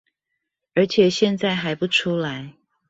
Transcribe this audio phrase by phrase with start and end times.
[0.73, 2.55] 而且現在還不出來